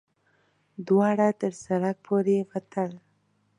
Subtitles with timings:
[0.87, 2.91] دواړه تر سړک پورې وتل.